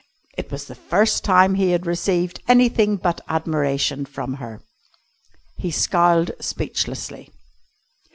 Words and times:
It 0.35 0.49
was 0.51 0.65
the 0.65 0.73
first 0.73 1.23
time 1.23 1.53
he 1.53 1.69
had 1.69 1.85
received 1.85 2.41
anything 2.47 2.97
but 2.97 3.21
admiration 3.29 4.03
from 4.05 4.33
her. 4.41 4.63
He 5.59 5.69
scowled 5.69 6.31
speechlessly. 6.41 7.29